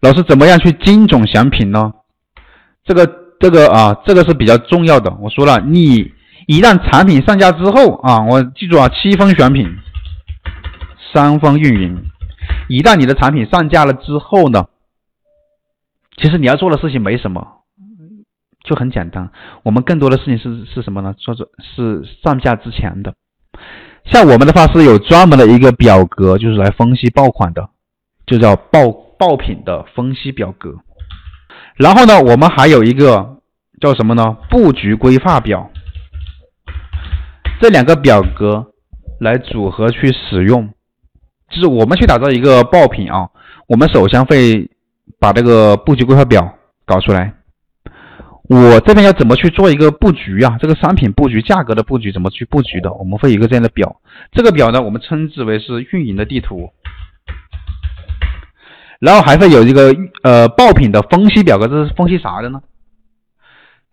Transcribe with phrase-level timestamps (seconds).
[0.00, 1.92] 老师怎么样去精准选品呢？
[2.84, 3.06] 这个
[3.38, 5.14] 这个啊，这个是比较重要的。
[5.20, 6.12] 我说了，你
[6.46, 9.68] 一旦产品上架之后啊，我记住啊，七分选品，
[11.12, 12.04] 三分运营。
[12.68, 14.66] 一旦你的产品上架了之后呢，
[16.16, 17.46] 其实你要做的事情没什么，
[18.64, 19.30] 就很简单。
[19.62, 21.14] 我们更多的事情是是什么呢？
[21.18, 23.14] 说是是上架之前的。
[24.06, 27.68] 像我们的话是有专门的一个表格，就是来分析爆款的，
[28.26, 28.90] 就叫爆
[29.20, 30.76] 爆品的分析表格。
[31.76, 33.36] 然后呢，我们还有一个
[33.78, 34.38] 叫什么呢？
[34.48, 35.70] 布局规划表。
[37.60, 38.72] 这两个表格
[39.20, 40.70] 来组合去使用，
[41.50, 43.28] 就是我们去打造一个爆品啊，
[43.68, 44.70] 我们首先会
[45.18, 46.54] 把这个布局规划表
[46.86, 47.34] 搞出来。
[48.48, 50.56] 我这边要怎么去做一个布局啊？
[50.58, 52.90] 这个商品布局、价格的布局怎么去布局的？
[52.94, 54.00] 我们会有一个这样的表，
[54.32, 56.70] 这个表呢，我们称之为是运营的地图。
[59.00, 62.62] 然后还会有一个呃爆品的分析表格，这是分析啥的呢？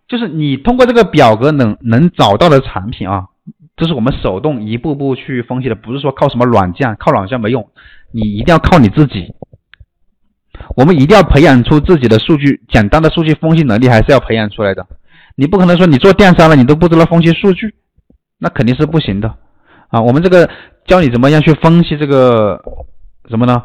[0.07, 3.25] 就是你通过这个表格能能找到的产品啊，
[3.75, 7.69] 这是我们手动一步步去分析的，不是说靠什么软件，靠软件没用，
[8.11, 9.33] 你一定要靠你自己。
[10.75, 14.85] 我们一定要培养出自己的数据，简单的数据分析能力还是要培养出来的。
[15.35, 17.75] 你不可能说你做电商了，你都不知道分析数据，
[18.39, 19.35] 那肯定是不行的
[19.89, 20.01] 啊。
[20.01, 20.49] 我们这个
[20.85, 22.61] 教你怎么样去分析这个
[23.29, 23.63] 什么呢？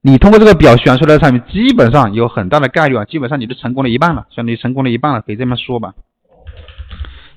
[0.00, 5.94] 你通过这个表选出来的产品，基本上有很大的概率啊，基本上你都成功了一半了，相当于成功了一半了，可以这么说吧。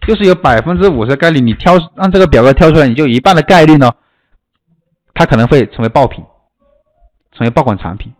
[0.08, 3.92] 就是有百分之五十的概率，你挑按这个表格挑出来，你就一半的概率呢，
[5.14, 6.24] 它可能会成为爆品，
[7.34, 8.14] 成为爆款产品。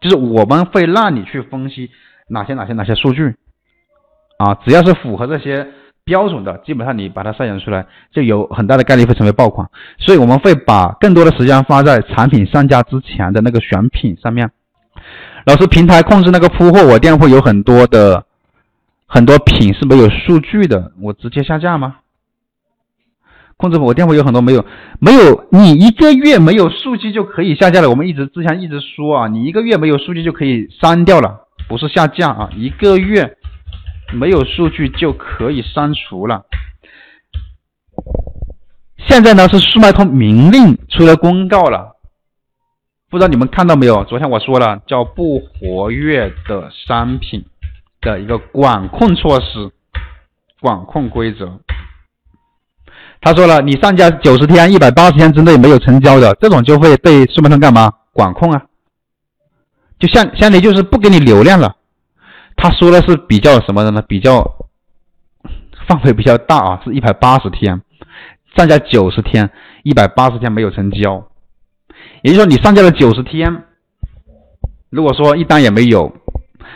[0.00, 1.90] 就是我们会让你去分析
[2.28, 3.34] 哪些哪些哪些数据，
[4.38, 5.66] 啊，只要是符合这些
[6.08, 9.68] 标准的，基本上你把它筛选出来，就有很大的概率会成为爆款。
[9.98, 14.50] 所以我们会把更多的时间花在产品上架之前的那个选品上面。
[15.44, 18.24] 老师，平台控制那个铺货，我店铺有很多的
[19.06, 21.96] 很多品是没有数据的，我直接下架吗？
[23.58, 24.64] 控制我店铺有很多没有
[25.00, 27.90] 没有，你一个月没有数据就可以下架了。
[27.90, 33.37] 我们一直之前一直说啊，你一个月没有数据就可以删掉了，不是下架啊，一个月
[34.12, 36.46] 没有数据就可以删除了。
[39.08, 41.96] 现在呢是速卖通明令出了公告了，
[43.08, 44.04] 不知道你们看到没有？
[44.04, 47.44] 昨天我说了，叫不活跃的商品
[48.00, 49.70] 的一个管控措施、
[50.60, 51.60] 管控规则。
[53.20, 58.62] 他说了，你上架九十天、一百八十天之内没有成交的，这种就会被速卖通干嘛管控啊？
[59.98, 61.74] 就相相当于就是不给你流量了。
[62.58, 64.02] 他说的是比较什么的呢？
[64.02, 64.42] 比较
[65.86, 67.80] 范围比较大啊，是一百八十天，
[68.54, 69.48] 上架九十天、
[69.84, 71.28] 一百八十天没有成交，
[72.22, 73.64] 也就是说你上架了九十天，
[74.90, 76.12] 如果说一单也没有，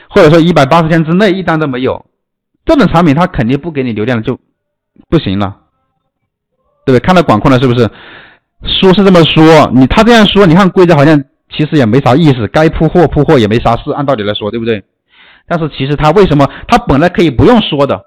[0.09, 2.07] 或者说一百八十天之内一单都没有，
[2.65, 4.39] 这种产品他肯定不给你流量就
[5.11, 5.59] 不行了。
[6.85, 7.07] 对不对？
[7.07, 7.89] 看到管控了是不是？
[8.65, 11.17] 说是这么说，你他这样说，你看规则好像
[11.49, 14.83] 其实也没啥意思，该铺货铺货也没啥事，按道理来说，对不对？
[15.47, 18.07] 但是其实他为什么他本来可以不用说的，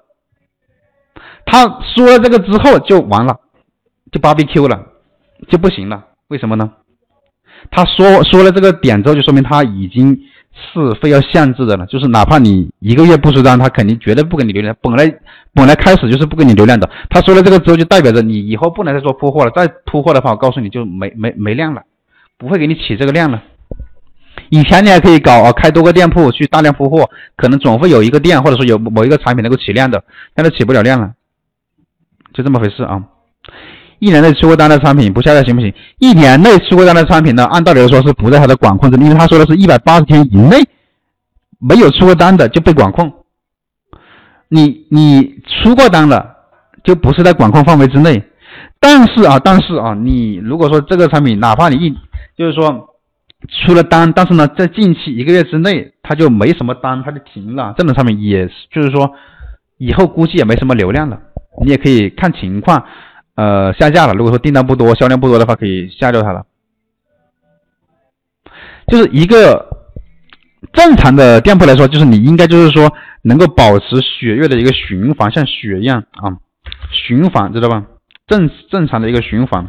[1.44, 1.64] 他
[1.94, 3.38] 说了这个之后就完了，
[4.12, 4.86] 就芭比 Q 了，
[5.48, 6.72] 就不行了，为什么呢？
[7.70, 10.18] 他说说了这个点之后，就说明他已经。
[10.72, 14.74] 是非要限制的了，就是哪怕你一个月不出单，他肯定绝对不给你流量。
[14.80, 15.06] 本来
[15.52, 16.88] 本来开始就是不给你流量的。
[17.10, 19.50] 他说了这个之后，就代表着你以后不能再做铺货了。
[19.50, 21.82] 再铺货的话，我告诉你就没没没量了，
[22.38, 23.42] 不会给你起这个量了。
[24.50, 30.02] 以前你还可以搞啊，开多个店铺去大量铺货，可能总会有一个店或者说有某一个产品能够起量的，
[30.34, 31.12] 现在起不了量了，
[32.32, 33.02] 就这么回事啊。
[33.98, 35.72] 一年内出过单的产品不下架行不行？
[35.98, 40.58] 一年内出过单的产品呢，按道理来说是不在他的管控之内，因为他说的是一百八十天以内
[41.58, 43.10] 没有出过单的就被管控。
[44.48, 46.36] 你你出过单了，
[46.84, 48.22] 就不是在管控范围之内。
[48.78, 51.90] 但是啊，但是啊，你如果说这个产品哪怕你一
[52.36, 52.95] 就是说
[53.66, 59.12] 出了单，但是呢，在近期一个月之内他就没什么单，他就停了，这种产品也是就是说
[59.78, 61.20] 以后估计也没什么流量了。
[61.64, 62.84] 你也可以看情况。
[63.34, 64.14] 呃，下架了。
[64.14, 66.46] 如果说订单不多、销量不多的话，可以下掉它了。
[68.88, 69.68] 就是一个
[70.72, 72.90] 正常的店铺来说，就是你应该就是说
[73.20, 76.38] 能够保持血月的一个循环，像血一样啊，
[76.90, 77.84] 循环知道吧？
[78.26, 79.68] 正正常的一个循环。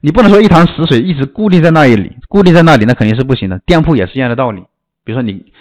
[0.00, 3.58] 你不能说一潭死水一直固定在那里，固定在那里那肯定是不行的。
[3.60, 4.62] 店铺也是一样的道理。
[5.04, 5.52] 比如说你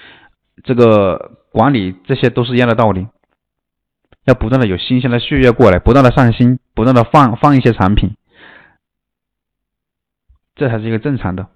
[0.63, 3.07] 这个管理这些都是一样的道理。
[4.25, 8.15] 要不断的有新鲜的血液过来，不断的上新，不断的放放一些产品，
[10.55, 11.47] 这才是一个正常的。